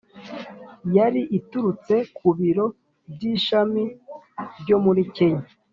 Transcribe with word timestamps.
yari 0.95 1.21
iturutse 1.37 1.95
ku 2.17 2.27
biro 2.37 2.65
by 3.11 3.21
ishami 3.33 3.83
byo 4.61 4.77
muri 4.85 5.03
Kenya 5.15 5.47